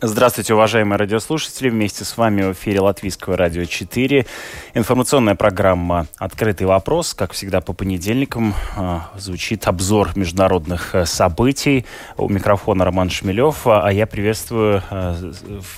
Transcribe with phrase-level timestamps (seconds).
[0.00, 1.70] Здравствуйте, уважаемые радиослушатели.
[1.70, 4.26] Вместе с вами в эфире Латвийского радио 4.
[4.74, 7.14] Информационная программа «Открытый вопрос».
[7.14, 11.84] Как всегда, по понедельникам э, звучит обзор международных э, событий.
[12.16, 13.66] У микрофона Роман Шмелев.
[13.66, 15.32] А я приветствую э,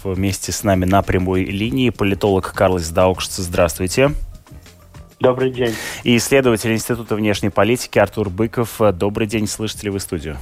[0.05, 3.39] вместе с нами на прямой линии политолог Карлос Даукшц.
[3.39, 4.11] Здравствуйте.
[5.19, 5.75] Добрый день.
[6.05, 8.83] И исследователь Института внешней политики Артур Быков.
[8.92, 9.47] Добрый день.
[9.47, 10.37] Слышите ли вы студию?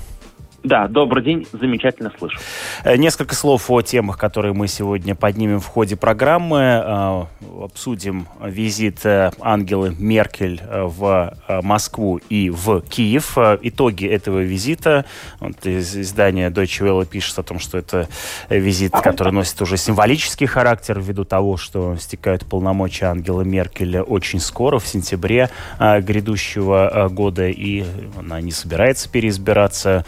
[0.68, 2.38] Да, добрый день, замечательно слышу.
[2.84, 6.58] Э, несколько слов о темах, которые мы сегодня поднимем в ходе программы.
[6.60, 7.24] Э,
[7.62, 13.38] обсудим визит э, Ангелы Меркель в Москву и в Киев.
[13.62, 15.06] Итоги этого визита.
[15.40, 18.06] Вот издание Deutsche Welle пишет о том, что это
[18.50, 24.78] визит, который носит уже символический характер ввиду того, что стекают полномочия Ангелы Меркель очень скоро,
[24.78, 27.86] в сентябре грядущего года, и
[28.18, 30.04] она не собирается переизбираться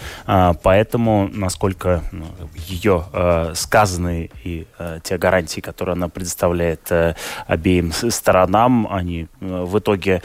[0.54, 7.14] поэтому, насколько ну, ее э, сказанные и э, те гарантии, которые она предоставляет э,
[7.46, 10.22] обеим сторонам, они в итоге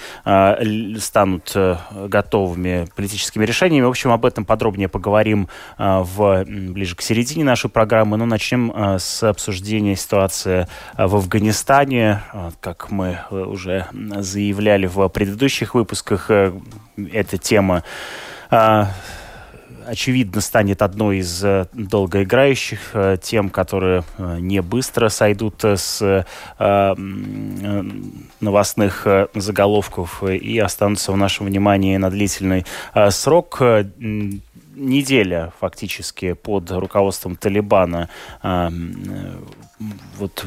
[0.99, 3.85] станут готовыми политическими решениями.
[3.85, 8.17] В общем, об этом подробнее поговорим в, ближе к середине нашей программы.
[8.17, 10.67] Но начнем с обсуждения ситуации
[10.97, 12.21] в Афганистане.
[12.59, 17.83] Как мы уже заявляли в предыдущих выпусках, эта тема
[19.87, 26.25] очевидно, станет одной из э, долгоиграющих э, тем, которые э, не быстро сойдут с
[28.39, 32.65] новостных заголовков и останутся в нашем внимании на длительный
[33.09, 33.61] срок.
[34.75, 38.09] Неделя фактически под руководством Талибана
[40.17, 40.45] вот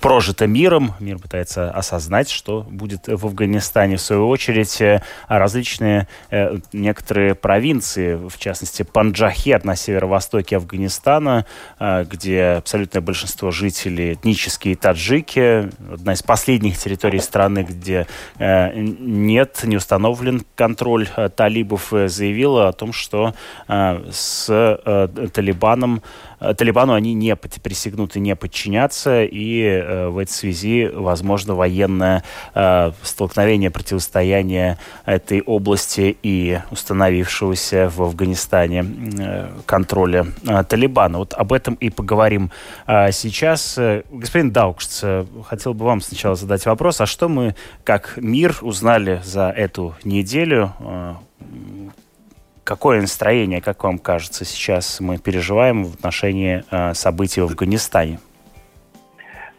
[0.00, 3.96] прожито миром, мир пытается осознать, что будет в Афганистане.
[3.96, 11.46] В свою очередь, э, различные э, некоторые провинции, в частности, Панджахер на северо-востоке Афганистана,
[11.78, 18.06] э, где абсолютное большинство жителей этнические таджики, одна из последних территорий страны, где
[18.38, 23.34] нет, не установлен контроль талибов, заявила о том, что
[23.68, 24.46] с
[25.32, 26.02] Талибаном
[26.40, 32.24] Талибану они не присягнут и не подчинятся, и э, в этой связи возможно военное
[32.54, 38.84] э, столкновение, противостояние этой области и установившегося в Афганистане
[39.18, 41.18] э, контроля э, Талибана.
[41.18, 42.50] Вот об этом и поговорим
[42.86, 43.78] э, сейчас.
[44.10, 45.04] Господин Даукшц,
[45.46, 50.72] хотел бы вам сначала задать вопрос, а что мы как мир узнали за эту неделю?
[52.70, 58.20] Какое настроение, как вам кажется, сейчас мы переживаем в отношении э, событий в Афганистане?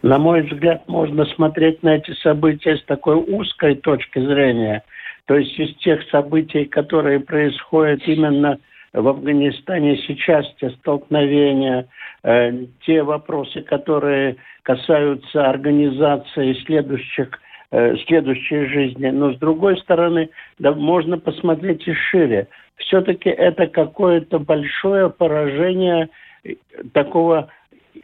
[0.01, 4.83] На мой взгляд, можно смотреть на эти события с такой узкой точки зрения,
[5.25, 8.59] то есть из тех событий, которые происходят именно
[8.93, 11.89] в Афганистане сейчас, те столкновения,
[12.23, 17.27] э, те вопросы, которые касаются организации следующих
[17.71, 19.07] э, следующей жизни.
[19.09, 22.47] Но с другой стороны, да, можно посмотреть и шире
[22.81, 26.09] все-таки это какое-то большое поражение
[26.43, 26.55] э,
[26.93, 27.49] такого,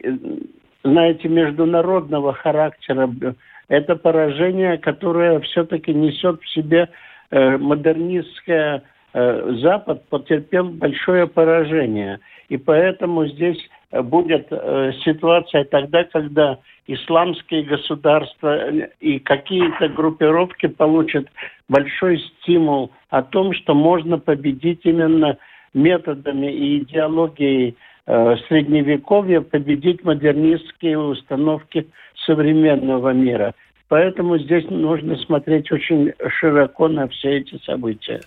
[0.02, 0.10] э,
[0.84, 3.10] знаете, международного характера.
[3.68, 6.88] Это поражение, которое все-таки несет в себе
[7.30, 8.82] э, модернистское
[9.14, 12.20] Запад потерпел большое поражение.
[12.50, 13.58] И поэтому здесь
[13.90, 14.48] будет
[15.04, 21.28] ситуация тогда, когда исламские государства и какие-то группировки получат
[21.68, 25.38] большой стимул о том, что можно победить именно
[25.74, 27.76] методами и идеологией
[28.06, 31.88] э, средневековья, победить модернистские установки
[32.24, 33.54] современного мира.
[33.88, 38.20] Поэтому здесь нужно смотреть очень широко на все эти события.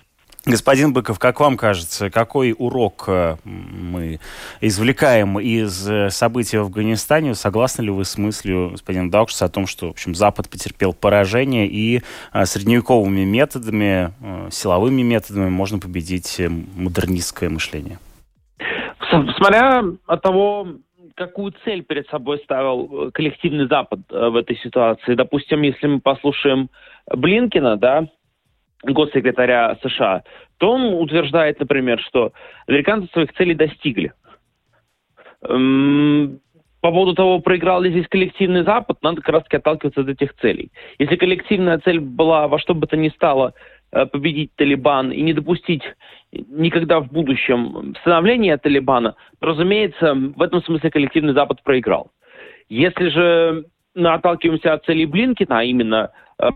[0.43, 4.19] Господин Быков, как вам кажется, какой урок э, мы
[4.59, 7.35] извлекаем из э, событий в Афганистане?
[7.35, 11.67] Согласны ли вы с мыслью господина Даукшса о том, что, в общем, Запад потерпел поражение
[11.67, 12.01] и
[12.33, 14.13] э, средневековыми методами,
[14.49, 16.41] силовыми методами можно победить
[16.75, 17.99] модернистское мышление?
[19.38, 20.69] Смотря от того,
[21.13, 25.13] какую цель перед собой ставил коллективный Запад в этой ситуации.
[25.13, 26.69] Допустим, если мы послушаем
[27.13, 28.07] Блинкина, да,
[28.83, 30.23] госсекретаря США,
[30.57, 32.33] то он утверждает, например, что
[32.67, 34.13] американцы своих целей достигли.
[35.41, 40.71] По поводу того, проиграл ли здесь коллективный Запад, надо как раз-таки отталкиваться от этих целей.
[40.97, 43.53] Если коллективная цель была во что бы то ни стало
[43.91, 45.83] э, победить Талибан и не допустить
[46.31, 52.11] никогда в будущем становления Талибана, то, разумеется, в этом смысле коллективный Запад проиграл.
[52.67, 56.49] Если же мы отталкиваемся от целей Блинкина, а именно э,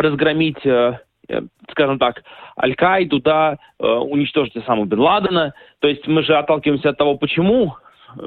[0.00, 0.98] разгромить, э,
[1.28, 2.22] э скажем так,
[2.60, 7.76] Аль-Каиду, да, э, уничтожить самого Бен Ладена, то есть мы же отталкиваемся от того, почему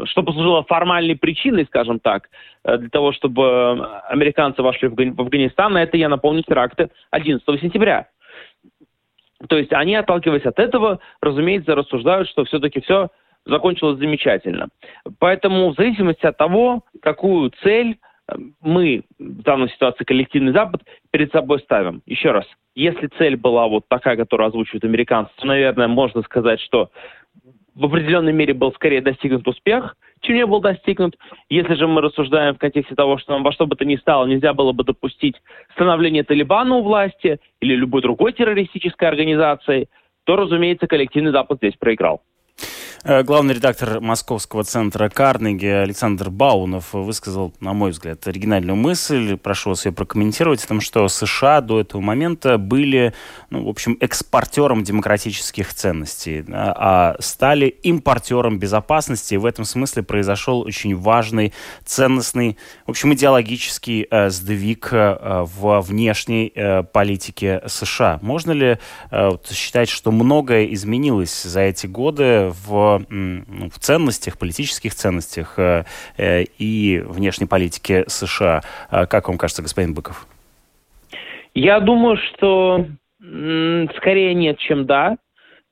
[0.06, 2.30] что послужило формальной причиной, скажем так,
[2.64, 8.08] для того, чтобы американцы вошли в Афганистан, это, я напомню, теракты 11 сентября.
[9.50, 13.10] То есть они, отталкиваясь от этого, разумеется, рассуждают, что все-таки все
[13.46, 14.70] закончилось замечательно.
[15.20, 17.98] Поэтому в зависимости от того, какую цель
[18.62, 20.82] мы, в данной ситуации коллективный Запад,
[21.12, 22.02] перед собой ставим.
[22.06, 26.90] Еще раз, если цель была вот такая, которую озвучивают американцы, то, наверное, можно сказать, что
[27.76, 31.18] в определенной мере был скорее достигнут успех, чем не был достигнут.
[31.50, 34.26] Если же мы рассуждаем в контексте того, что нам во что бы то ни стало
[34.26, 35.36] нельзя было бы допустить
[35.74, 39.90] становление Талибана у власти или любой другой террористической организации,
[40.26, 42.22] то, разумеется, коллективный Запад здесь проиграл.
[43.06, 49.36] Э, главный редактор Московского центра Карнеги Александр Баунов высказал, на мой взгляд, оригинальную мысль.
[49.36, 53.14] Прошу вас ее прокомментировать о том, что США до этого момента были,
[53.50, 59.34] ну, в общем, экспортером демократических ценностей, а стали импортером безопасности.
[59.34, 61.54] И в этом смысле произошел очень важный,
[61.84, 62.58] ценностный,
[62.88, 68.20] в общем, идеологический э, сдвиг э, в внешней э, политике США.
[68.22, 68.78] Можно ли
[69.12, 75.84] э, считать, что многое изменилось за эти годы в в ценностях, политических ценностях э,
[76.18, 78.62] э, и внешней политике США.
[78.90, 80.28] А как вам кажется, господин Быков?
[81.54, 82.86] Я думаю, что
[83.98, 85.18] скорее нет, чем да.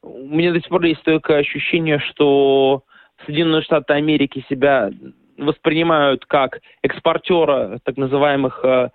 [0.04, 2.84] У меня до сих пор есть только ощущение, что
[3.26, 4.90] Соединенные Штаты Америки себя
[5.38, 8.90] воспринимают как экспортера так называемых э,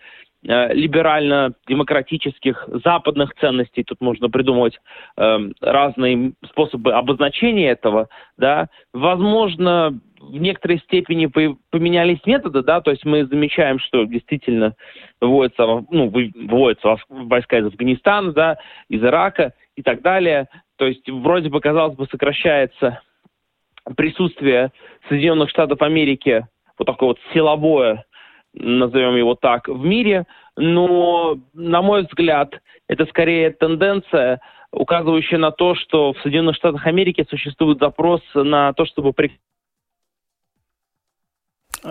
[0.49, 3.83] Э, либерально-демократических западных ценностей.
[3.83, 4.79] Тут можно придумывать
[5.17, 8.09] э, разные способы обозначения этого.
[8.37, 8.69] Да.
[8.93, 11.27] Возможно, в некоторой степени
[11.71, 14.75] поменялись методы, да, то есть мы замечаем, что действительно
[15.21, 18.57] выводятся, ну, выводятся войска из Афганистана, да,
[18.89, 20.49] из Ирака и так далее.
[20.77, 23.01] То есть вроде бы, казалось бы, сокращается
[23.97, 24.71] присутствие
[25.09, 26.47] Соединенных Штатов Америки,
[26.79, 28.05] вот такое вот силовое
[28.57, 30.27] назовем его так, в мире,
[30.57, 32.55] но, на мой взгляд,
[32.89, 34.41] это скорее тенденция,
[34.73, 39.31] указывающая на то, что в Соединенных Штатах Америки существует запрос на то, чтобы Э,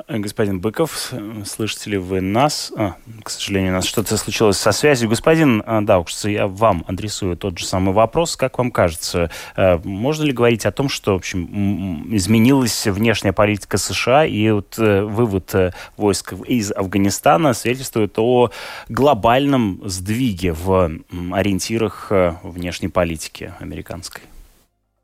[0.07, 1.13] господин Быков,
[1.45, 2.71] слышите ли вы нас?
[2.75, 5.09] А, к сожалению, у нас что-то случилось со связью.
[5.09, 8.35] Господин а, Даукшиц, я вам адресую тот же самый вопрос.
[8.35, 13.77] Как вам кажется, э, можно ли говорить о том, что, в общем, изменилась внешняя политика
[13.77, 15.53] США, и вот э, вывод
[15.97, 18.51] войск из Афганистана свидетельствует о
[18.89, 20.91] глобальном сдвиге в
[21.31, 22.11] ориентирах
[22.43, 24.23] внешней политики американской?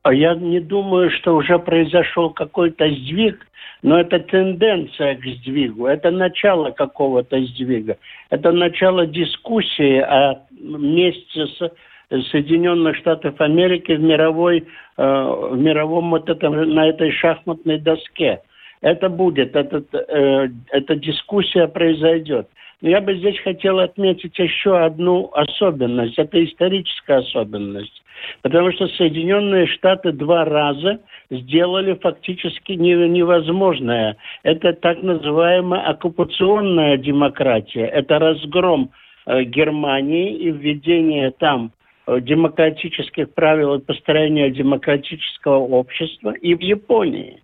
[0.03, 3.45] А я не думаю, что уже произошел какой-то сдвиг
[3.83, 7.97] но это тенденция к сдвигу, это начало какого-то сдвига,
[8.29, 16.29] это начало дискуссии о месте с Соединенных Штатов Америки в мировой, э, в мировом вот
[16.29, 18.41] этом, на этой шахматной доске.
[18.81, 22.49] Это будет, этот, э, эта дискуссия произойдет.
[22.81, 26.17] Я бы здесь хотел отметить еще одну особенность.
[26.17, 28.01] Это историческая особенность.
[28.41, 34.17] Потому что Соединенные Штаты два раза сделали фактически невозможное.
[34.43, 37.85] Это так называемая оккупационная демократия.
[37.85, 38.91] Это разгром
[39.27, 41.71] э, Германии и введение там
[42.07, 47.43] э, демократических правил и построения демократического общества и в Японии.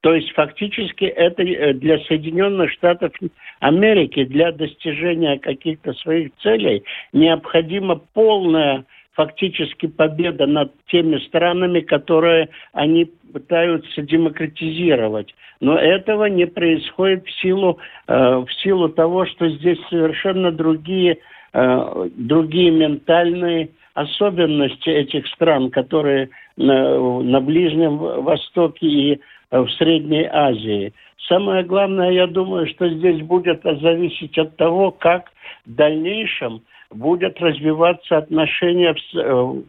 [0.00, 3.12] То есть фактически это э, для Соединенных Штатов
[3.60, 8.84] Америки, для достижения каких-то своих целей необходима полная
[9.18, 15.34] фактически победа над теми странами, которые они пытаются демократизировать.
[15.60, 21.18] Но этого не происходит в силу, э, в силу того, что здесь совершенно другие,
[21.52, 29.20] э, другие ментальные особенности этих стран, которые на, на Ближнем Востоке и
[29.50, 30.92] в Средней Азии.
[31.28, 35.30] Самое главное, я думаю, что здесь будет зависеть от того, как
[35.66, 39.62] в дальнейшем будет развиваться отношения в, э,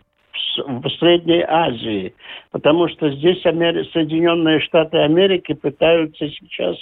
[0.67, 2.13] в Средней Азии,
[2.51, 3.83] потому что здесь Амери...
[3.91, 6.77] Соединенные Штаты Америки пытаются сейчас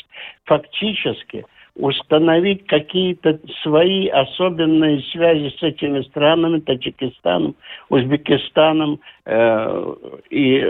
[0.45, 1.45] фактически
[1.77, 7.55] установить какие-то свои особенные связи с этими странами, Таджикистаном,
[7.89, 9.93] Узбекистаном, э,
[10.29, 10.65] и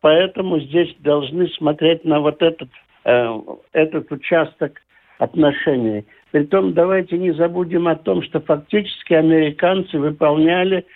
[0.00, 2.70] поэтому здесь должны смотреть на вот этот
[3.04, 3.40] э,
[3.72, 4.80] этот участок
[5.18, 6.06] отношений.
[6.30, 10.86] Притом давайте не забудем о том, что фактически американцы выполняли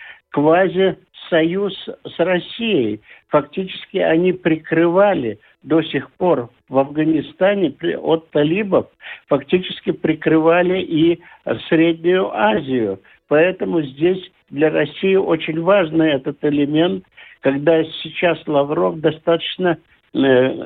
[1.29, 1.73] квази-союз
[2.05, 3.01] с Россией.
[3.29, 8.87] Фактически они прикрывали до сих пор в Афганистане от талибов,
[9.27, 11.19] фактически прикрывали и
[11.67, 12.99] Среднюю Азию.
[13.27, 17.03] Поэтому здесь для России очень важный этот элемент,
[17.41, 19.77] когда сейчас Лавров достаточно
[20.13, 20.17] э,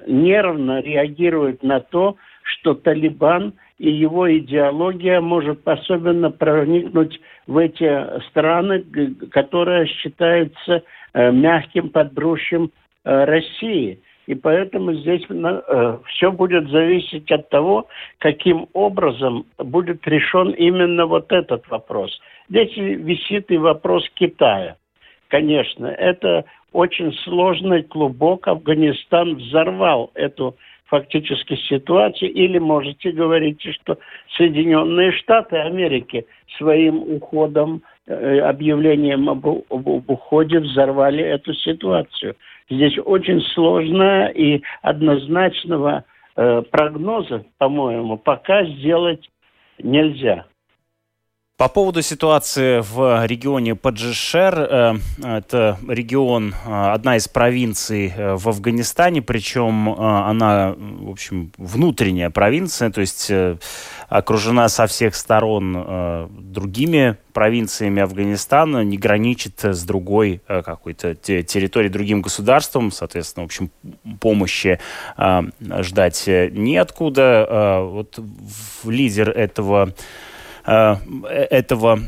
[0.07, 2.17] нервно реагирует на то,
[2.49, 8.83] что Талибан и его идеология может особенно проникнуть в эти страны,
[9.31, 12.71] которые считаются э, мягким подбрущем
[13.05, 14.01] э, России.
[14.27, 17.87] И поэтому здесь э, все будет зависеть от того,
[18.19, 22.19] каким образом будет решен именно вот этот вопрос.
[22.49, 24.75] Здесь висит и вопрос Китая.
[25.29, 28.47] Конечно, это очень сложный клубок.
[28.47, 30.55] Афганистан взорвал эту
[30.89, 33.97] фактически ситуацию, или можете говорить, что
[34.37, 36.25] Соединенные Штаты Америки
[36.57, 42.35] своим уходом, э, объявлением об, об, об уходе взорвали эту ситуацию.
[42.69, 46.03] Здесь очень сложно и однозначного
[46.35, 49.29] э, прогноза, по-моему, пока сделать
[49.81, 50.45] нельзя.
[51.59, 58.47] По поводу ситуации в регионе Паджишер, э, это регион, э, одна из провинций э, в
[58.47, 63.29] Афганистане, причем она, в общем, внутренняя провинция, то есть
[64.07, 72.91] окружена со всех сторон другими провинциями Афганистана, не граничит с другой какой-то территорией, другим государством,
[72.91, 73.69] соответственно, в общем,
[74.21, 74.79] помощи
[75.17, 77.81] ждать неоткуда.
[77.91, 78.19] Вот
[78.85, 79.93] лидер этого
[80.69, 81.99] этого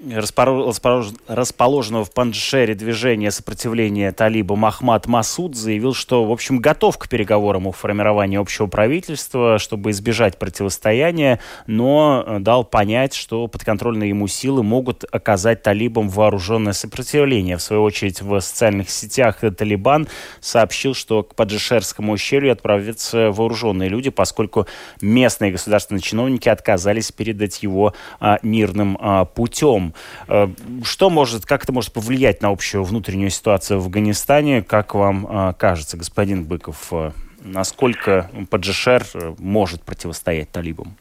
[0.00, 7.66] расположенного в Панджшере движения сопротивления талиба Махмад Масуд заявил, что, в общем, готов к переговорам
[7.66, 14.62] о формировании общего правительства, чтобы избежать противостояния, но э, дал понять, что подконтрольные ему силы
[14.62, 17.56] могут оказать талибам вооруженное сопротивление.
[17.56, 20.08] В свою очередь, в социальных сетях Талибан
[20.40, 24.66] сообщил, что к Паджишерскому ущелью отправятся вооруженные люди, поскольку
[25.00, 29.85] местные государственные чиновники отказались передать его а, мирным а, путем.
[30.28, 30.48] Э,
[30.82, 35.54] что может, как это может повлиять на общую внутреннюю ситуацию в Афганистане, как вам э,
[35.58, 36.88] кажется, господин Быков?
[36.92, 39.04] Э, насколько Паджишер
[39.38, 40.96] может противостоять талибам?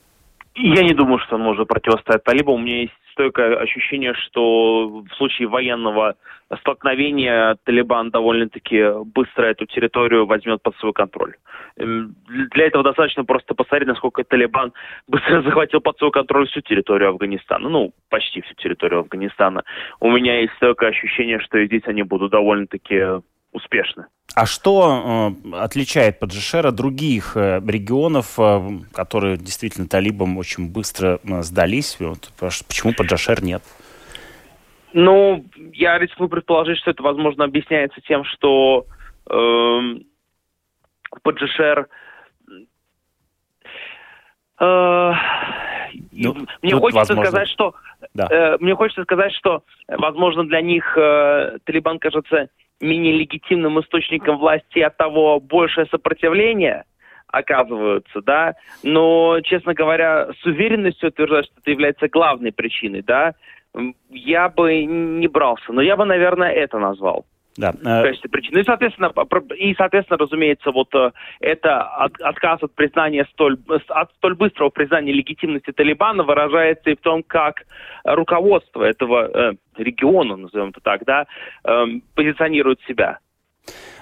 [0.55, 2.55] Я не думаю, что он может противостоять талибам.
[2.55, 6.15] У меня есть стойкое ощущение, что в случае военного
[6.59, 11.35] столкновения Талибан довольно-таки быстро эту территорию возьмет под свой контроль.
[11.77, 14.73] Эм, для этого достаточно просто посмотреть, насколько Талибан
[15.07, 17.69] быстро захватил под свой контроль всю территорию Афганистана.
[17.69, 19.63] Ну, почти всю территорию Афганистана.
[19.99, 23.21] У меня есть стойкое ощущение, что и здесь они будут довольно-таки
[23.55, 24.05] успешны.
[24.35, 28.59] А что э, отличает Паджишер от других э, регионов, э,
[28.93, 31.97] которые действительно талибам очень быстро э, сдались?
[31.99, 33.63] Вот, почему Паджишер нет?
[34.93, 38.85] Ну, я рискну предположить, что это, возможно, объясняется тем, что
[39.29, 39.79] э,
[41.23, 41.87] Паджишер
[44.59, 45.13] э,
[46.11, 47.25] ну, мне хочется возможно.
[47.25, 47.75] сказать, что
[48.13, 48.27] да.
[48.29, 52.49] э, мне хочется сказать, что, возможно, для них э, Талибан кажется
[52.81, 56.83] менее легитимным источником власти, от того большее сопротивление
[57.27, 63.33] оказываются, да, но, честно говоря, с уверенностью утверждать, что это является главной причиной, да,
[64.09, 67.25] я бы не брался, но я бы, наверное, это назвал.
[67.57, 67.71] Да.
[67.71, 68.59] В качестве причины.
[68.59, 69.13] И, соответственно,
[69.57, 73.57] и, соответственно, разумеется, вот э, это от, отказ от признания столь,
[73.87, 77.63] от столь быстрого признания легитимности Талибана выражается и в том, как
[78.03, 81.27] руководство этого э, региона, назовем это так, да,
[81.63, 83.19] э, позиционирует себя.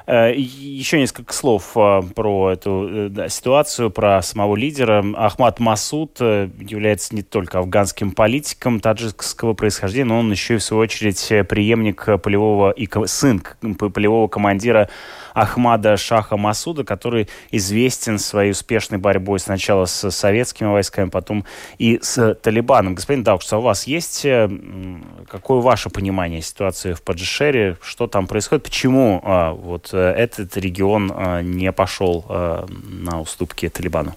[0.05, 5.03] Э, еще несколько слов э, про эту э, ситуацию, про самого лидера.
[5.15, 10.83] Ахмад Масуд является не только афганским политиком таджикского происхождения, но он еще и, в свою
[10.83, 13.41] очередь, преемник полевого и сын
[13.77, 14.89] полевого командира
[15.33, 21.45] Ахмада Шаха Масуда, который известен своей успешной борьбой сначала с советскими войсками, потом
[21.77, 22.95] и с Талибаном.
[22.95, 24.24] Господин Даукс, а у вас есть
[25.27, 27.77] какое ваше понимание ситуации в Паджишере?
[27.81, 28.63] Что там происходит?
[28.63, 32.65] Почему а, вот этот регион э, не пошел э,
[33.03, 34.12] на уступки Талибану?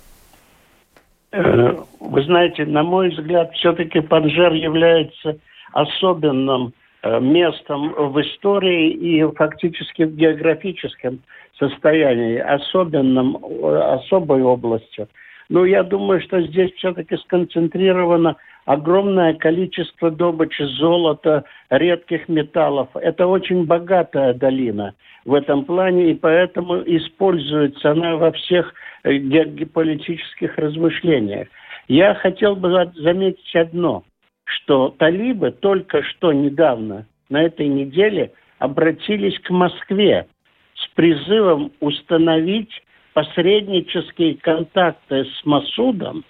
[1.33, 5.37] Вы знаете, на мой взгляд, все-таки Панжер является
[5.73, 6.73] особенным
[7.21, 11.19] местом в истории и фактически в географическом
[11.59, 15.09] состоянии, особенным, особой областью.
[15.49, 22.89] Но я думаю, что здесь все-таки сконцентрировано огромное количество добычи золота, редких металлов.
[22.95, 24.95] Это очень богатая долина
[25.25, 31.49] в этом плане, и поэтому используется она во всех э, геополитических размышлениях.
[31.89, 34.03] Я хотел бы заметить одно,
[34.45, 40.27] что талибы только что недавно, на этой неделе, обратились к Москве
[40.75, 42.83] с призывом установить
[43.15, 46.25] посреднические контакты с Масудом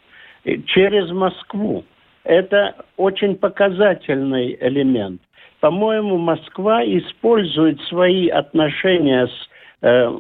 [0.45, 1.85] э, через Москву.
[2.27, 5.21] Это очень показательный элемент.
[5.61, 9.49] По-моему, Москва использует свои отношения с
[9.83, 10.11] э,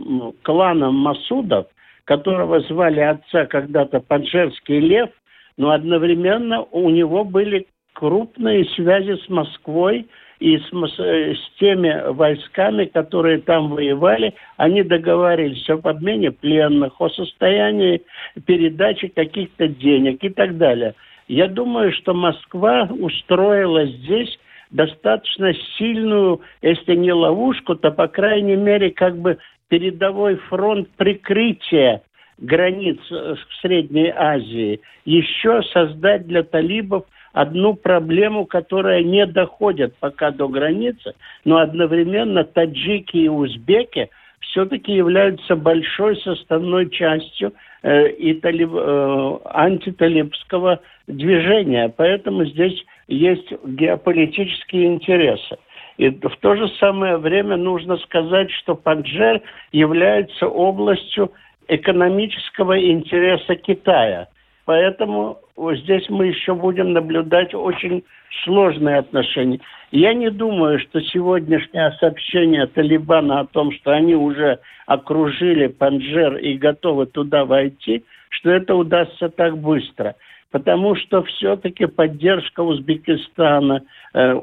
[0.42, 1.66] кланом Масудов,
[2.04, 5.10] которого звали отца когда-то Панжерский Лев,
[5.56, 10.06] но одновременно у него были крупные связи с Москвой
[10.38, 10.70] и с,
[11.00, 18.02] э, с теми войсками, которые там воевали, они договаривались об обмене пленных, о состоянии
[18.46, 20.94] передачи каких-то денег и так далее.
[21.28, 24.38] Я думаю, что Москва устроила здесь
[24.70, 32.02] достаточно сильную, если не ловушку, то, по крайней мере, как бы передовой фронт прикрытия
[32.38, 40.30] границ э, в Средней Азии, еще создать для талибов одну проблему, которая не доходит пока
[40.30, 41.14] до границы,
[41.44, 47.52] но одновременно таджики и узбеки все-таки являются большой составной частью
[47.88, 51.92] и талиб, э, антиталибского движения.
[51.96, 55.56] Поэтому здесь есть геополитические интересы.
[55.96, 59.40] И в то же самое время нужно сказать, что Панджер
[59.72, 61.32] является областью
[61.68, 64.28] экономического интереса Китая.
[64.66, 68.04] Поэтому вот здесь мы еще будем наблюдать очень
[68.44, 69.60] сложные отношения.
[69.92, 76.58] Я не думаю, что сегодняшнее сообщение Талибана о том, что они уже окружили Панджер и
[76.58, 80.16] готовы туда войти, что это удастся так быстро.
[80.50, 83.82] Потому что все-таки поддержка Узбекистана
[84.14, 84.34] э,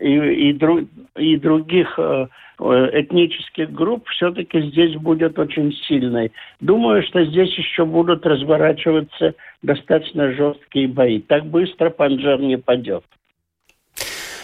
[0.00, 0.80] и, и, друг,
[1.16, 2.26] и других э,
[2.60, 6.32] Э, этнических групп все-таки здесь будет очень сильной.
[6.60, 11.20] Думаю, что здесь еще будут разворачиваться достаточно жесткие бои.
[11.20, 13.04] Так быстро Панджар не пойдет.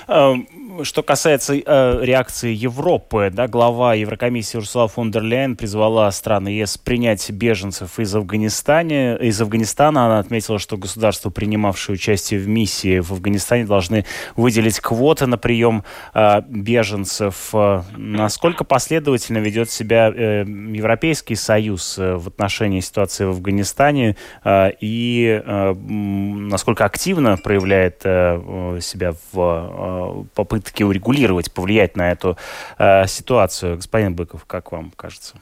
[0.06, 0.46] Эм,
[0.82, 6.76] что касается э, реакции Европы, да, глава Еврокомиссии Урсула фон дер Ляйен призвала страны ЕС
[6.78, 9.14] принять беженцев из Афганистана.
[9.16, 14.04] Из Афганистана она отметила, что государства, принимавшие участие в миссии в Афганистане, должны
[14.36, 17.50] выделить квоты на прием э, беженцев.
[17.54, 27.36] Э, насколько последовательно ведет себя Европейский Союз в отношении ситуации в Афганистане и насколько активно
[27.36, 29.93] проявляет себя в
[30.34, 32.36] попытки урегулировать, повлиять на эту
[32.78, 33.76] э, ситуацию.
[33.76, 35.36] Господин Быков, как вам кажется?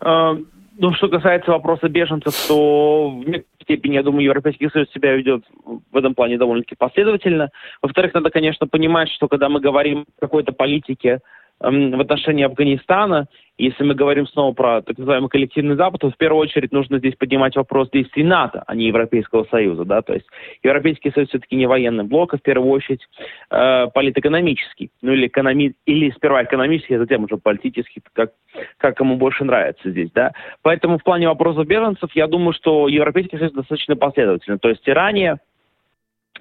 [0.00, 0.36] А,
[0.78, 5.44] ну, что касается вопроса беженцев, то в некоторой степени, я думаю, Европейский Союз себя ведет
[5.92, 7.50] в этом плане довольно-таки последовательно.
[7.82, 11.20] Во-вторых, надо, конечно, понимать, что когда мы говорим о какой-то политике
[11.60, 13.26] в отношении Афганистана,
[13.58, 17.14] если мы говорим снова про так называемый коллективный Запад, то в первую очередь нужно здесь
[17.14, 19.84] поднимать вопрос действий НАТО, а не Европейского Союза.
[19.84, 20.00] Да?
[20.00, 20.26] То есть
[20.62, 23.06] Европейский Союз все-таки не военный блок, а в первую очередь
[23.50, 24.90] э, политэкономический.
[25.02, 25.74] Ну или, экономи...
[25.84, 28.30] или сперва экономический, а затем уже политический, как,
[28.78, 30.10] как кому больше нравится здесь.
[30.14, 30.32] Да?
[30.62, 34.58] Поэтому в плане вопросов беженцев я думаю, что Европейский Союз достаточно последовательный.
[34.58, 35.38] То есть и ранее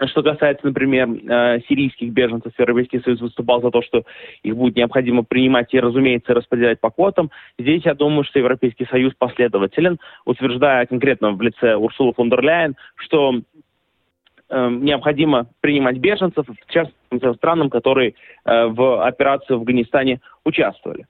[0.07, 4.03] что касается, например, э, сирийских беженцев, Европейский Союз выступал за то, что
[4.43, 7.31] их будет необходимо принимать и, разумеется, распределять по квотам.
[7.57, 12.75] Здесь я думаю, что Европейский Союз последователен, утверждая конкретно в лице Урсулы фон дер Ляйен,
[12.95, 13.41] что
[14.49, 21.05] э, необходимо принимать беженцев, в частности, странам, которые э, в операции в Афганистане участвовали.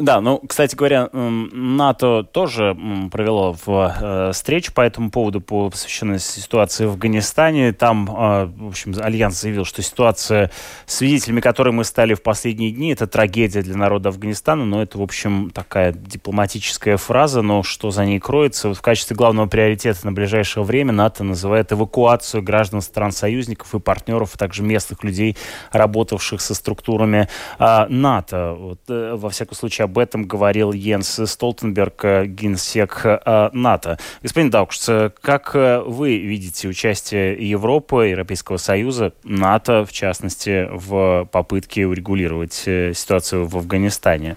[0.00, 2.74] Да, ну, кстати говоря, НАТО тоже
[3.12, 7.74] провело в, э, встречу по этому поводу, по посвященной ситуации в Афганистане.
[7.74, 10.50] Там, э, в общем, Альянс заявил, что ситуация,
[10.86, 15.02] свидетелями которой мы стали в последние дни, это трагедия для народа Афганистана, но это, в
[15.02, 18.68] общем, такая дипломатическая фраза, но что за ней кроется?
[18.68, 24.30] Вот в качестве главного приоритета на ближайшее время НАТО называет эвакуацию граждан стран-союзников и партнеров,
[24.34, 25.36] а также местных людей,
[25.72, 28.56] работавших со структурами э, НАТО.
[28.58, 33.98] Вот, э, во всяком случае, об этом говорил Йенс Столтенберг, э, генсек э, НАТО.
[34.22, 34.88] Господин Даукшц,
[35.20, 43.46] как э, вы видите участие Европы, Европейского Союза, НАТО, в частности, в попытке урегулировать ситуацию
[43.46, 44.36] в Афганистане?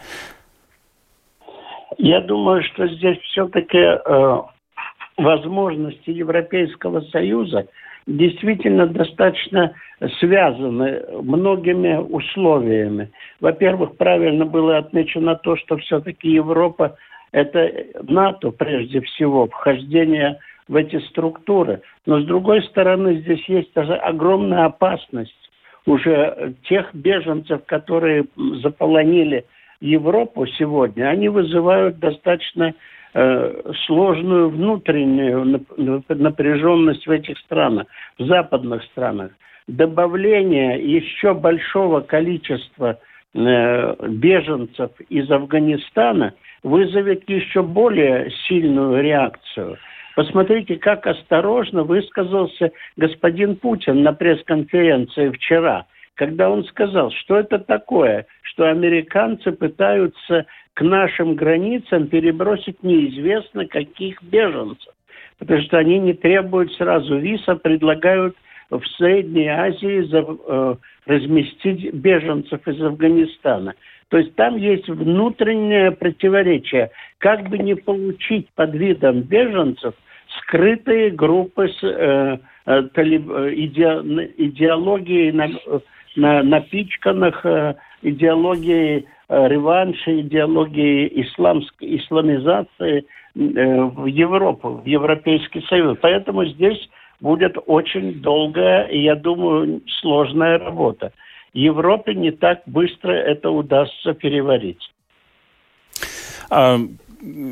[1.98, 4.38] Я думаю, что здесь все-таки э,
[5.18, 7.68] возможности Европейского Союза
[8.08, 9.74] действительно достаточно
[10.20, 13.12] связаны многими условиями.
[13.40, 16.98] Во-первых, правильно было отмечено то, что все-таки Европа–
[17.32, 17.72] это
[18.04, 21.82] НАТО прежде всего, вхождение в эти структуры.
[22.06, 25.34] Но с другой стороны, здесь есть даже огромная опасность
[25.86, 28.26] уже тех беженцев, которые
[28.62, 29.46] заполонили
[29.82, 32.74] Европу сегодня, они вызывают достаточно
[33.14, 35.66] э, сложную внутреннюю
[36.08, 37.88] напряженность в этих странах,
[38.18, 39.32] в западных странах.
[39.68, 43.00] Добавление еще большого количества
[43.34, 49.78] э, беженцев из Афганистана вызовет еще более сильную реакцию.
[50.16, 58.28] Посмотрите, как осторожно высказался господин Путин на пресс-конференции вчера, когда он сказал, что это такое,
[58.42, 64.94] что американцы пытаются к нашим границам перебросить неизвестно каких беженцев.
[65.40, 68.36] Потому что они не требуют сразу виз, а предлагают
[68.80, 73.76] в Средней Азии за, э, разместить беженцев из Афганистана.
[74.10, 76.92] То есть там есть внутреннее противоречие.
[77.18, 79.96] Как бы не получить под видом беженцев
[80.38, 84.02] скрытые группы с э, э, талиб, э, иде,
[84.38, 85.50] идеологией на,
[86.16, 93.06] на, напичканных э, идеологией э, реванша, идеологией исламской, исламизации э,
[93.36, 95.98] в Европу, в Европейский Союз.
[96.02, 96.90] Поэтому здесь
[97.24, 101.14] будет очень долгая и, я думаю, сложная работа.
[101.54, 104.92] Европе не так быстро это удастся переварить.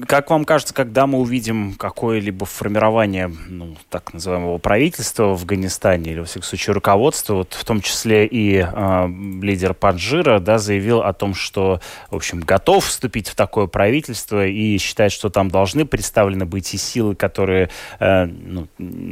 [0.06, 6.20] Как вам кажется, когда мы увидим какое-либо формирование ну, так называемого правительства в Афганистане или,
[6.20, 9.08] во всяком случае, руководство, вот, в том числе и э,
[9.42, 11.80] лидер Паджира, да, заявил о том, что,
[12.10, 16.78] в общем, готов вступить в такое правительство и считает, что там должны представлены быть и
[16.78, 18.68] силы, которые, э, ну,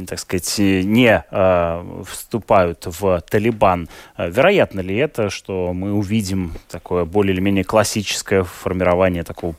[0.07, 3.87] так сказать, не э, вступают в Талибан.
[4.17, 9.55] Вероятно ли это, что мы увидим такое более или менее классическое формирование такого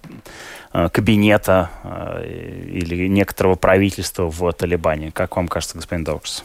[0.73, 5.11] Э, кабинета э, или некоторого правительства в Талибане.
[5.13, 6.45] Как вам кажется, господин Даукс?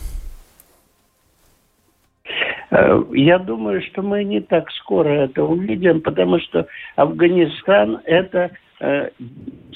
[2.71, 8.51] Э, я думаю, что мы не так скоро это увидим, потому что Афганистан– это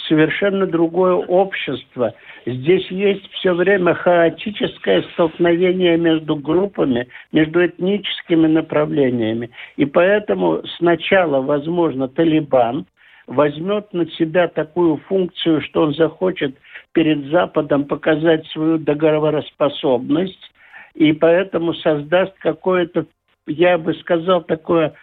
[0.10, 2.14] совершенно другое общество.
[2.46, 9.52] Здесь есть все время хаотическое столкновение между группами, между этническими направлениями.
[9.78, 12.88] И поэтому сначала, возможно, Талибан–
[13.30, 16.56] возьмет на себя такую функцию, что он захочет
[16.94, 20.52] перед Западом показать свою договороспособность,
[20.96, 23.06] и поэтому создаст какое-то,
[23.46, 24.94] я бы сказал, такое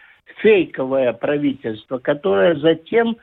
[0.41, 3.15] фейковое правительство, которое затем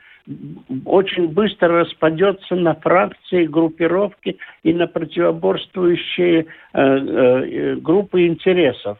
[0.85, 8.97] очень быстро распадется на фракции, группировки и на противоборствующие э, э, группы интересов.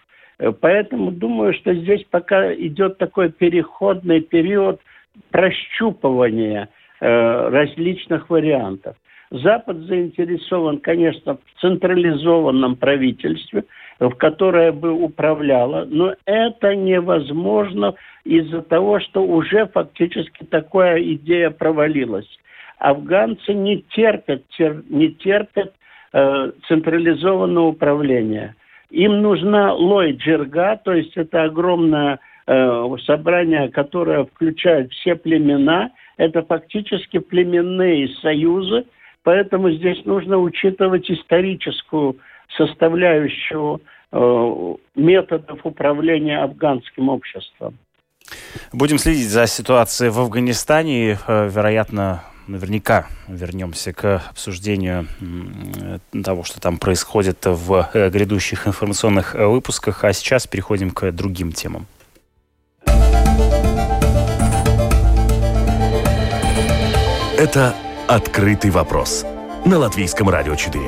[0.62, 4.80] Поэтому думаю, что здесь пока идет такой переходный период–
[5.32, 8.96] прощупывания э, различных вариантов.
[9.32, 13.66] Запад заинтересован, конечно, в централизованном правительстве,
[14.00, 22.28] в которое бы управляло, но это невозможно из-за того, что уже фактически такая идея провалилась.
[22.78, 25.74] Афганцы не терпят, тер, не терпят
[26.14, 28.56] э, централизованного управления.
[28.92, 37.20] Им нужна лой джерга, то есть это огромная собрание, которое включает все племена, это фактически
[37.20, 38.86] племенные союзы,
[39.24, 42.18] поэтому здесь нужно учитывать историческую
[42.58, 43.82] составляющую
[44.12, 47.78] э, методов управления афганским обществом.
[48.72, 51.18] Будем следить за ситуацией в Афганистане.
[51.28, 55.08] Э, вероятно, наверняка вернемся к обсуждению
[56.24, 60.04] того, что там происходит в грядущих информационных выпусках.
[60.04, 61.88] А сейчас переходим к другим темам.
[67.46, 67.76] Это
[68.08, 69.24] «Открытый вопрос»
[69.66, 70.84] на Латвийском радио 4.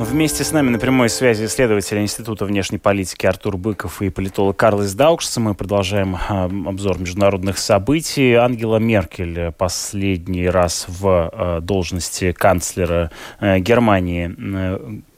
[0.00, 4.94] Вместе с нами на прямой связи исследователь Института внешней политики Артур Быков и политолог Карлос
[4.94, 5.36] Даукшс.
[5.36, 8.32] Мы продолжаем а, обзор международных событий.
[8.32, 14.34] Ангела Меркель последний раз в а, должности канцлера а, Германии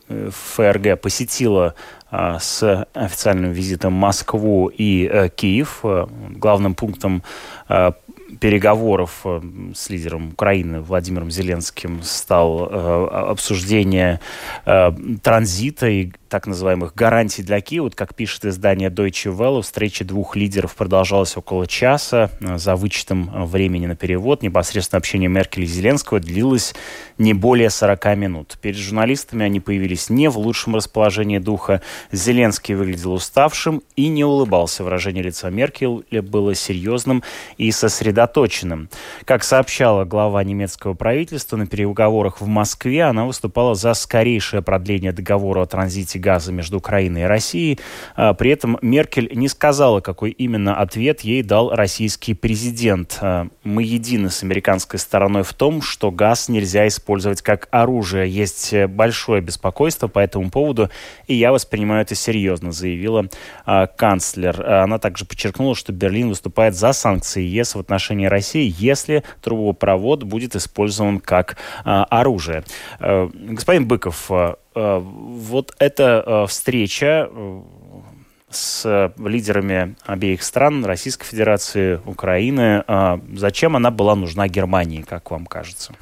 [0.09, 1.77] э, ФРГ посетила
[2.11, 5.81] с официальным визитом Москву и э, Киев.
[5.83, 7.23] Э, главным пунктом
[7.69, 7.93] э,
[8.41, 9.25] переговоров
[9.75, 12.65] с лидером Украины Владимиром Зеленским стал
[13.31, 14.21] обсуждение
[15.23, 17.85] транзита и так называемых гарантий для Киева.
[17.85, 22.31] Вот, как пишет издание Deutsche Welle, встреча двух лидеров продолжалась около часа.
[22.41, 26.75] За вычетом времени на перевод непосредственно общение Меркель и Зеленского длилось
[27.17, 28.59] не более 40 минут.
[28.61, 31.83] Перед журналистами они появились не в лучшем расположении духа.
[32.13, 34.85] Зеленский выглядел уставшим и не улыбался.
[34.85, 37.23] Выражение лица Меркель было серьезным
[37.57, 38.89] и сосредоточенным.
[39.25, 45.63] Как сообщала глава немецкого правительства, на переговорах в Москве она выступала за скорейшее продление договора
[45.63, 47.79] о транзите газа между Украиной и Россией.
[48.17, 53.19] А, при этом Меркель не сказала, какой именно ответ ей дал российский президент.
[53.21, 58.29] А, Мы едины с американской стороной в том, что газ нельзя использовать как оружие.
[58.29, 60.91] Есть большое беспокойство по этому поводу,
[61.27, 63.27] и я воспринимаю это серьезно, заявила
[63.65, 64.65] а, канцлер.
[64.65, 70.57] Она также подчеркнула, что Берлин выступает за санкции ЕС в отношении России, если трубопровод будет
[70.57, 72.65] использован как оружие.
[73.01, 74.31] Господин Быков,
[74.75, 77.29] вот эта встреча
[78.51, 82.83] с лидерами обеих стран, Российской Федерации, Украины.
[82.87, 85.95] А зачем она была нужна Германии, как вам кажется?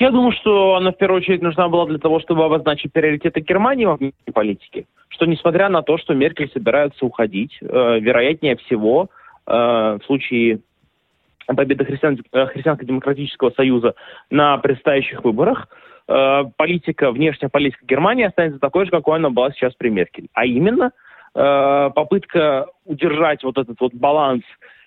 [0.00, 3.84] Я думаю, что она в первую очередь нужна была для того, чтобы обозначить приоритеты Германии
[3.84, 4.86] в политике.
[5.08, 7.66] Что несмотря на то, что Меркель собирается уходить, э,
[8.00, 9.08] вероятнее всего,
[9.46, 10.60] э, в случае
[11.46, 13.94] победы христиан, э, Христианско-демократического союза
[14.30, 15.68] на предстоящих выборах,
[16.08, 20.28] э, политика, внешняя политика Германии останется такой же, какой она была сейчас при Меркель.
[20.32, 20.90] А именно–
[21.34, 24.42] Э, попытка удержать вот этот вот баланс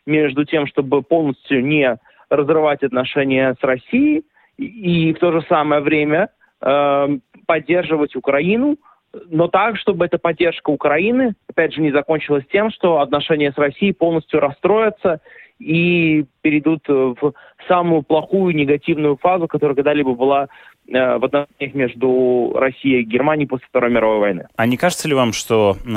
[0.06, 1.98] между тем, чтобы полностью не
[2.30, 4.26] разрывать отношения с Россией
[4.58, 6.30] и, в то же самое время
[6.62, 8.78] э, поддерживать Украину,
[9.30, 13.94] но так, чтобы эта поддержка Украины, опять же, не закончилась тем, что отношения с Россией
[13.94, 15.22] полностью расстроятся
[15.60, 17.34] и перейдут в
[17.68, 23.66] самую плохую негативную фазу, которая когда-либо была Э, в отношениях между Россией и Германией после
[23.68, 24.48] Второй мировой войны.
[24.56, 25.90] А не кажется ли вам, что э,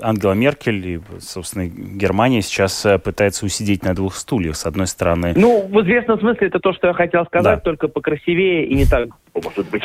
[0.00, 4.56] Ангела Меркель и, собственно, Германия сейчас э, пытается усидеть на двух стульях?
[4.56, 5.34] С одной стороны...
[5.36, 7.60] Ну, в известном смысле это то, что я хотел сказать, да.
[7.60, 9.82] только покрасивее и не так, может быть.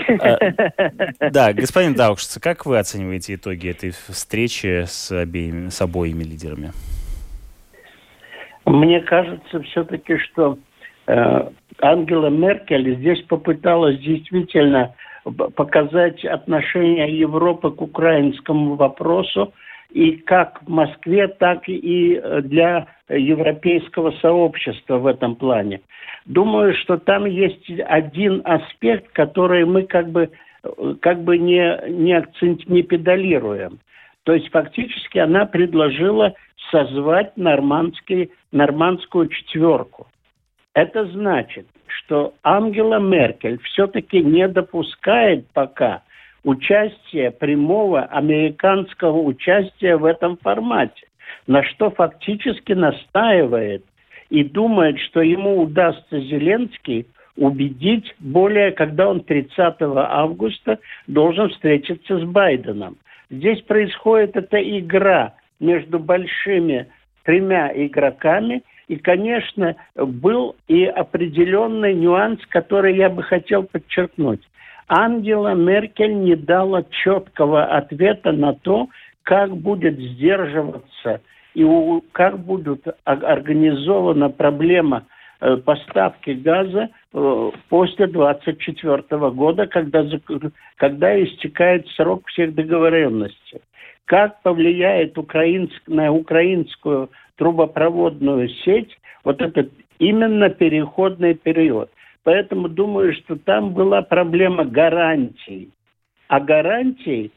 [1.32, 6.71] Да, господин Даукшиц, как вы оцениваете итоги этой встречи с обеими, с обоими лидерами?
[8.65, 10.58] Мне кажется все-таки, что
[11.07, 14.95] Ангела Меркель здесь попыталась действительно
[15.55, 19.53] показать отношение Европы к украинскому вопросу
[19.91, 25.81] и как в Москве, так и для европейского сообщества в этом плане.
[26.25, 30.31] Думаю, что там есть один аспект, который мы как бы,
[31.01, 33.79] как бы не, не, акцент, не педалируем.
[34.23, 36.33] То есть фактически она предложила
[36.71, 40.07] созвать нормандский, нормандскую четверку.
[40.75, 46.03] Это значит, что Ангела Меркель все-таки не допускает пока
[46.43, 51.07] участия, прямого американского участия в этом формате,
[51.47, 53.85] на что фактически настаивает
[54.29, 57.07] и думает, что ему удастся Зеленский
[57.38, 62.97] убедить более, когда он 30 августа должен встретиться с Байденом.
[63.29, 66.88] Здесь происходит эта игра между большими
[67.23, 74.41] тремя игроками– и, конечно, был и определенный нюанс, который я бы хотел подчеркнуть.
[74.87, 78.87] Ангела Меркель не дала четкого ответа на то,
[79.23, 81.21] как будет сдерживаться
[81.55, 81.65] и
[82.11, 85.05] как будет организована проблема
[85.41, 90.05] э, поставки газа э, после 24 года, когда,
[90.77, 93.61] когда истекает срок всех договоренностей.
[94.05, 101.89] Как повлияет украинск, на украинскую трубопроводную сеть вот этот именно переходный период.
[102.23, 105.71] Поэтому думаю, что там была проблема гарантий.
[106.27, 107.31] А гарантий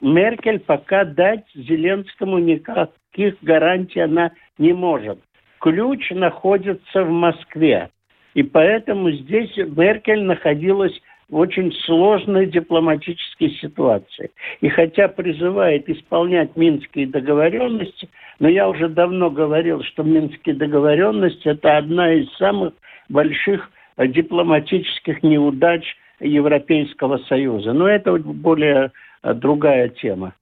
[0.00, 5.18] Меркель пока дать Зеленскому никаких гарантий она не может.
[5.60, 7.90] Ключ находится в Москве.
[8.34, 10.92] И поэтому здесь Меркель находилась
[11.28, 14.30] в очень сложной дипломатической ситуации.
[14.60, 18.08] И хотя призывает исполнять минские договоренности,
[18.38, 22.74] но я уже давно говорил, что минские договоренности– это одна из самых
[23.08, 27.72] больших дипломатических неудач Европейского Союза.
[27.72, 30.34] Но это более другая тема.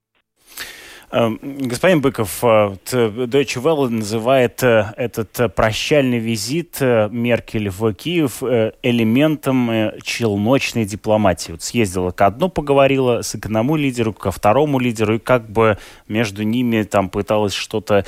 [1.11, 8.41] Эм, господин Быков, э, Deutsche Welle называет э, этот э, прощальный визит Меркель в Киев
[8.41, 11.51] элементом челночной дипломатии.
[11.51, 16.43] Вот съездила к одну, поговорила с одному лидеру, ко второму лидеру, и как бы между
[16.43, 18.05] ними там пыталась что-то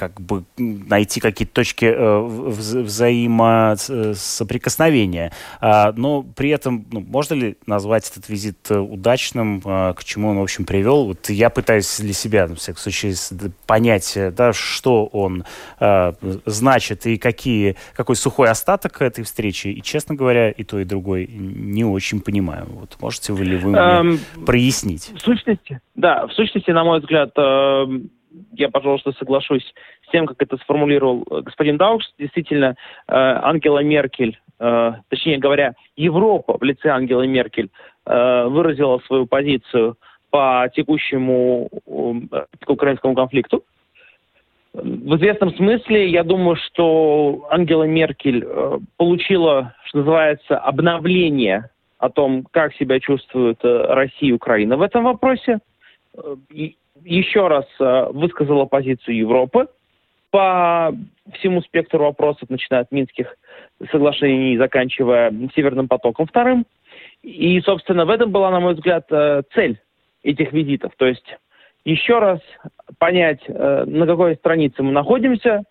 [0.00, 5.30] как бы найти какие-то точки вза взаимосоприкосновения.
[5.60, 10.42] А, но при этом ну, можно ли назвать этот визит удачным, к чему он, в
[10.42, 11.04] общем, привел?
[11.04, 13.12] Вот я пытаюсь для себя, на всяком случае,
[13.66, 15.44] понять, да, что он
[16.46, 19.68] значит и какие, какой сухой остаток этой встречи.
[19.68, 22.66] И, честно говоря, и то, и другой не очень понимаю.
[22.70, 25.12] Вот можете вы ли вы эм, прояснить?
[25.14, 27.84] В сущности, да, в сущности, на мой взгляд, э,
[28.52, 29.64] я, пожалуйста, соглашусь
[30.06, 32.06] с тем, как это сформулировал э, господин Даукс.
[32.18, 32.76] Действительно,
[33.08, 37.70] э, Ангела Меркель, э, точнее говоря, Европа в лице Ангелы Меркель
[38.06, 39.96] выразила свою позицию
[40.30, 41.68] по текущему
[42.66, 43.62] украинскому конфликту.
[44.72, 48.44] В известном смысле, я думаю, что Ангела Меркель
[48.96, 55.60] получила, что называется, обновление о том, как себя чувствует Россия и Украина в этом вопросе.
[56.14, 56.36] Э,
[57.02, 57.64] еще раз
[58.12, 59.68] высказала позицию Европы
[60.30, 60.94] по
[61.32, 63.36] всему спектру вопросов, начиная от Минских
[63.90, 66.66] соглашений, заканчивая Северным потоком вторым.
[67.22, 69.06] И, собственно, в этом была, на мой взгляд,
[69.54, 69.80] цель
[70.22, 70.92] этих визитов.
[70.96, 71.24] То есть
[71.84, 72.40] еще раз
[72.98, 75.64] понять, э, на какой странице мы находимся,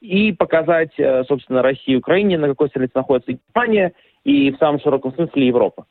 [0.00, 3.92] и показать, э, собственно, России и Украине, на какой странице находится Германия
[4.24, 5.86] и в самом широком смысле Европа.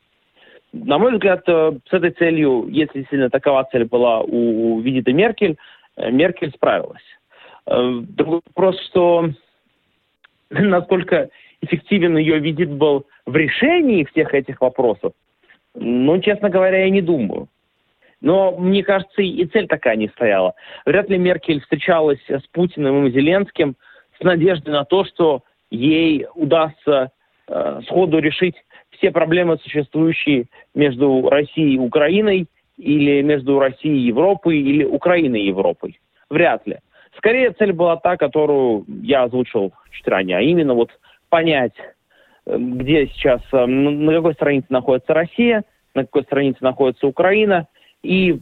[0.83, 5.57] На мой взгляд, э, с этой целью, если действительно такова цель была у визита Меркель,
[5.97, 7.03] Меркель справилась.
[7.65, 9.29] Другой вопрос, что
[10.49, 11.29] насколько
[11.61, 15.13] эффективен ее визит был в решении всех этих вопросов,
[15.73, 17.47] ну, честно говоря, я не думаю.
[18.21, 20.55] Но, мне кажется, и цель такая не стояла.
[20.85, 23.75] Вряд ли Меркель встречалась с Путиным и Зеленским
[24.19, 27.11] с надеждой на то, что ей удастся
[27.47, 28.55] э, сходу решить
[28.97, 35.47] все проблемы, существующие между Россией и Украиной, или между Россией и Европой, или Украиной и
[35.47, 35.99] Европой.
[36.29, 36.79] Вряд ли.
[37.17, 40.89] Скорее, цель была та, которую я озвучил чуть ранее, а именно вот
[41.29, 41.73] понять,
[42.45, 47.67] э, где сейчас, э, на какой странице находится Россия, на какой странице находится Украина,
[48.03, 48.39] и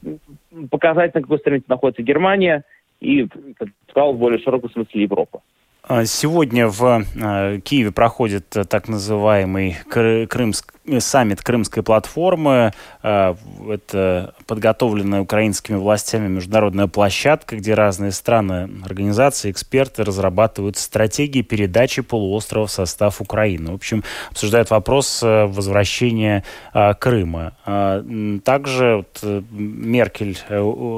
[0.69, 2.63] показать, на какой странице находится Германия
[2.99, 5.41] и, как сказал, в более широком смысле Европа.
[5.85, 12.73] А сегодня в э, Киеве проходит так называемый Крымск, саммит Крымской платформы.
[13.01, 13.35] Э,
[13.69, 22.67] это подготовленная украинскими властями международная площадка, где разные страны, организации, эксперты разрабатывают стратегии передачи полуострова
[22.67, 23.71] в состав Украины.
[23.71, 26.43] В общем, обсуждают вопрос э, возвращения
[26.99, 27.53] Крыма.
[28.43, 30.37] Также вот Меркель,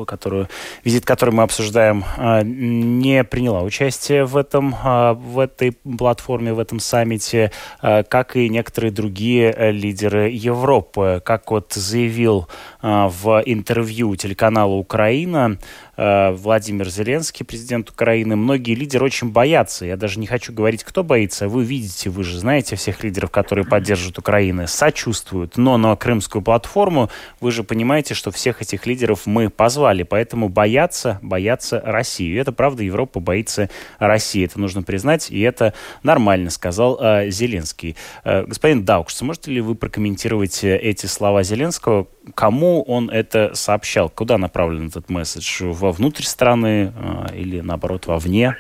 [0.05, 0.47] которую,
[0.83, 2.03] визит который мы обсуждаем,
[2.43, 4.75] не приняла участие в этом
[5.15, 11.21] в этой платформе, в этом саммите, как и некоторые другие э, лидеры Европы.
[11.23, 12.47] Как вот заявил
[12.81, 15.57] а, в интервью телеканала «Украина»,
[15.97, 18.35] Владимир Зеленский, президент Украины.
[18.35, 19.85] Многие лидеры очень боятся.
[19.85, 21.47] Я даже не хочу говорить, кто боится.
[21.47, 25.57] Вы видите, вы же знаете всех лидеров, которые поддерживают Украину, сочувствуют.
[25.57, 30.03] Но на крымскую платформу вы же понимаете, что всех этих лидеров мы позвали.
[30.03, 32.33] Поэтому боятся, боятся России.
[32.33, 34.45] И это правда, Европа боится России.
[34.45, 37.95] Это нужно признать, и это нормально, сказал э, Зеленский.
[38.23, 42.07] Э, господин Даукш, сможете ли вы прокомментировать э, эти слова Зеленского?
[42.33, 44.09] Кому он это сообщал?
[44.09, 45.63] Куда направлен этот месседж?
[45.85, 48.55] Вовнутрь страны а, или, наоборот, вовне?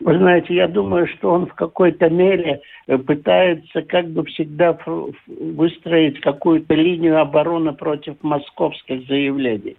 [0.00, 4.78] Вы знаете, я думаю, что он в какой-то мере э, пытается как бы всегда
[5.26, 9.76] выстроить какую-то линию обороны против московских заявлений.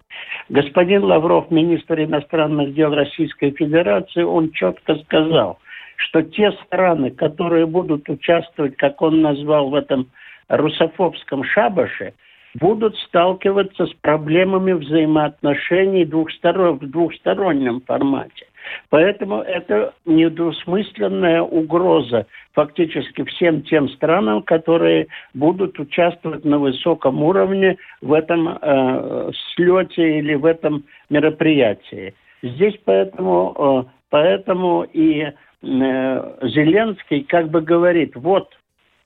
[0.50, 5.58] Господин Лавров, министр иностранных дел Российской Федерации, он четко сказал,
[5.96, 10.08] что те страны, которые будут участвовать, как он назвал в этом
[10.48, 12.12] русофобском шабаше,
[12.58, 18.46] будут сталкиваться с проблемами взаимоотношений двухсторон, в двухстороннем формате.
[18.90, 28.12] Поэтому это недвусмысленная угроза фактически всем тем странам, которые будут участвовать на высоком уровне в
[28.12, 32.14] этом э, слете или в этом мероприятии.
[32.42, 35.32] Здесь поэтому, э, поэтому и э,
[35.62, 38.48] Зеленский как бы говорит, вот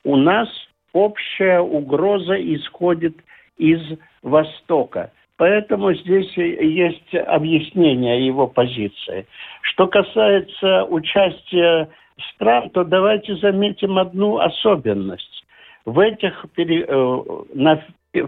[0.04, 0.48] у нас
[0.92, 3.16] общая угроза исходит
[3.56, 3.80] из
[4.22, 5.12] Востока.
[5.36, 9.26] Поэтому здесь есть объяснение его позиции.
[9.62, 11.88] Что касается участия
[12.34, 15.44] стран, то давайте заметим одну особенность.
[15.84, 17.22] В этих, э,
[17.54, 18.24] на, в,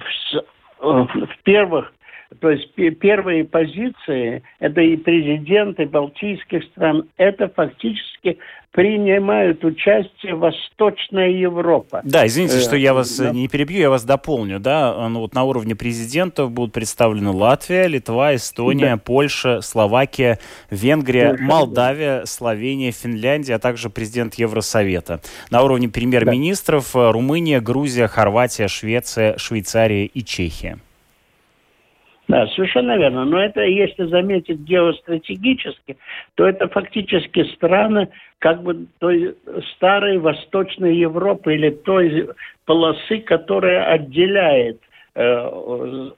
[0.80, 1.92] в первых
[2.40, 8.38] то есть первые позиции, это и президенты балтийских стран, это фактически
[8.72, 12.02] принимают участие Восточная Европа.
[12.04, 13.30] Да, извините, что я вас да.
[13.30, 14.61] не перебью, я вас дополню.
[14.61, 15.09] Да?
[15.09, 18.96] Ну, вот на уровне президентов будут представлены Латвия, Литва, Эстония, да.
[18.98, 20.38] Польша, Словакия,
[20.68, 21.42] Венгрия, да.
[21.42, 25.22] Молдавия, Словения, Финляндия, а также президент Евросовета.
[25.51, 27.12] На уровне премьер-министров да.
[27.12, 30.78] Румыния, Грузия, Хорватия, Швеция, Швейцария и Чехия.
[32.29, 33.24] Да, совершенно верно.
[33.24, 35.97] Но это, если заметить геостратегически,
[36.35, 38.09] то это фактически страны
[38.39, 39.37] как бы той
[39.74, 42.29] старой Восточной Европы или той
[42.64, 44.81] полосы, которая отделяет
[45.14, 46.11] э,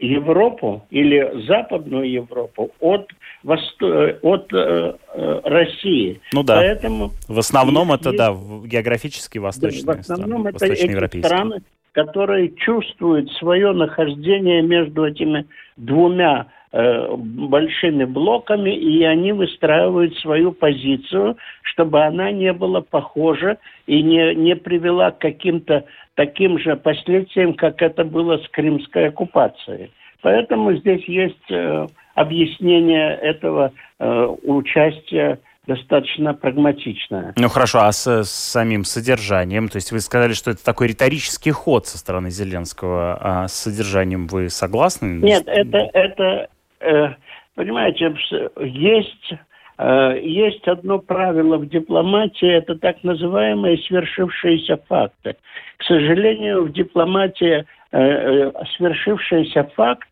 [0.00, 3.08] Европу или Западную Европу от,
[3.44, 4.18] Восто...
[4.22, 6.20] от э, э России.
[6.32, 6.56] Ну да.
[6.56, 11.62] Поэтому в основном это, есть, да, географически восточные да, В основном страны, это эти страны,
[11.96, 15.46] которые чувствуют свое нахождение между этими
[15.78, 24.02] двумя э, большими блоками, и они выстраивают свою позицию, чтобы она не была похожа и
[24.02, 25.86] не, не привела к каким-то
[26.16, 29.90] таким же последствиям, как это было с крымской оккупацией.
[30.20, 37.34] Поэтому здесь есть э, объяснение этого э, участия достаточно прагматичная.
[37.36, 39.68] Ну хорошо, а с, с самим содержанием?
[39.68, 44.26] То есть вы сказали, что это такой риторический ход со стороны Зеленского, а с содержанием
[44.28, 45.20] вы согласны?
[45.22, 46.48] Нет, это, это
[46.80, 47.08] э,
[47.54, 48.14] понимаете,
[48.60, 49.34] есть,
[49.78, 55.36] э, есть одно правило в дипломатии, это так называемые свершившиеся факты.
[55.78, 60.08] К сожалению, в дипломатии э, э свершившийся факт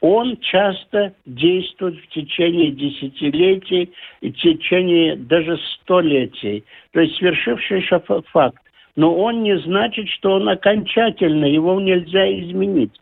[0.00, 3.90] он часто действует в течение десятилетий
[4.20, 6.64] и в течение даже столетий.
[6.92, 8.00] То есть свершившийся
[8.32, 8.62] факт.
[8.96, 12.92] Но он не значит, что он окончательный, его нельзя изменить.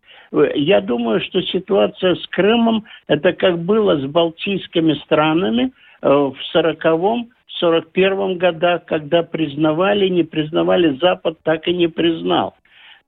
[0.55, 5.72] Я думаю, что ситуация с Крымом, это как было с балтийскими странами
[6.03, 7.30] э, в 40-м,
[7.61, 12.55] 41 годах, когда признавали, не признавали, Запад так и не признал.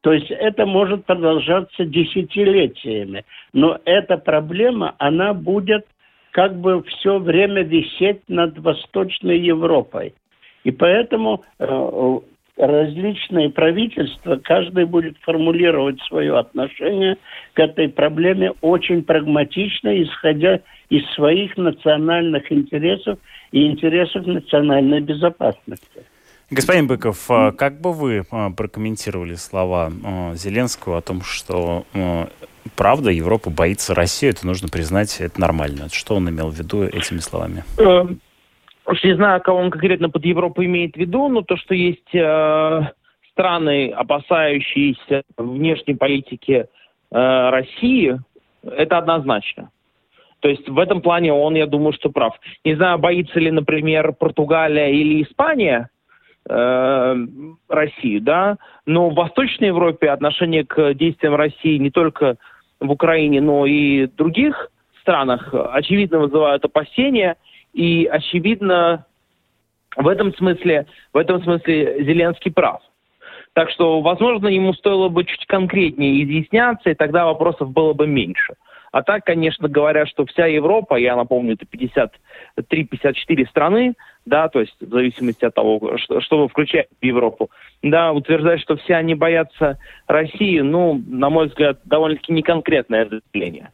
[0.03, 3.25] То есть это может продолжаться десятилетиями.
[3.53, 5.87] Но эта проблема, она будет
[6.31, 10.15] как бы все время висеть над Восточной Европой.
[10.63, 12.19] И поэтому э,
[12.59, 17.17] различные правительства, каждый будет формулировать свое отношение
[17.55, 23.19] к этой проблеме очень прагматично, исходя из своих национальных интересов
[23.53, 26.05] и интересов национальной безопасности.
[26.51, 31.85] Господин Быков, а как бы вы а, прокомментировали слова а, Зеленского о том, что
[32.77, 35.89] правда Европа боится России, это нужно признать, это нормально.
[35.91, 37.65] Что он имел в виду этими словами?
[37.79, 38.21] Эм,
[38.87, 42.15] уж не знаю, кого он конкретно под Европу имеет в виду, но то, что есть
[42.15, 42.81] э,
[43.33, 46.67] страны, опасающиеся внешней политики
[47.11, 48.19] э, России,
[48.63, 49.71] это однозначно.
[50.41, 52.35] То есть в этом плане он, я думаю, что прав.
[52.65, 55.91] Не знаю, боится ли, например, Португалия или Испания
[56.49, 57.27] э,
[57.69, 62.37] Россию, да, но в Восточной Европе отношение к действиям России не только
[62.81, 64.71] в Украине, но и в других
[65.01, 67.37] странах очевидно вызывают опасения,
[67.73, 69.07] и очевидно
[69.97, 72.81] в этом смысле, в этом смысле Зеленский прав.
[73.55, 78.55] Так что, возможно, ему стоило бы чуть конкретнее изъясняться, и тогда вопросов было бы меньше.
[78.99, 81.65] А так, конечно, говорят, что вся Европа, я напомню, это
[82.57, 83.95] 53-54 страны,
[84.27, 87.49] да, то есть в зависимости от того, что, что вы включаете в Европу,
[87.81, 89.79] да, утверждать, что все они боятся
[90.09, 93.71] России, ну, на мой взгляд, довольно-таки неконкретное заявление.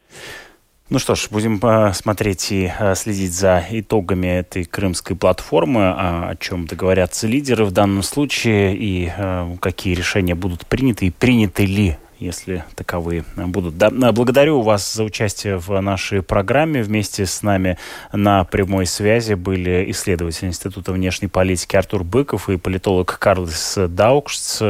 [0.90, 6.28] Ну что ж, будем э, смотреть и э, следить за итогами этой крымской платформы, а,
[6.28, 11.64] о чем договорятся лидеры в данном случае, и э, какие решения будут приняты, и приняты
[11.64, 13.76] ли если таковые будут.
[13.76, 16.82] Да, благодарю вас за участие в нашей программе.
[16.82, 17.78] Вместе с нами
[18.12, 24.62] на прямой связи были исследователь Института внешней политики Артур Быков и политолог Карлос Даукшц.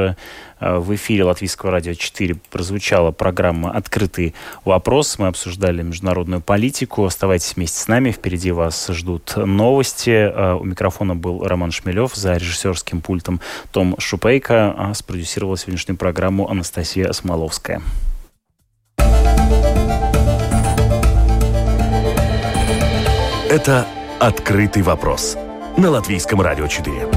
[0.60, 4.34] Э, в эфире Латвийского радио 4 прозвучала программа «Открытый
[4.64, 5.18] вопрос».
[5.18, 7.04] Мы обсуждали международную политику.
[7.04, 8.10] Оставайтесь вместе с нами.
[8.10, 10.10] Впереди вас ждут новости.
[10.10, 13.40] Э, у микрофона был Роман Шмелев, за режиссерским пультом
[13.72, 14.74] Том Шупейко.
[14.76, 17.82] А спродюсировала сегодняшнюю программу Анастасия Смоловская.
[23.54, 23.86] Это
[24.18, 25.36] «Открытый вопрос»
[25.76, 27.13] на Латвийском радио 4.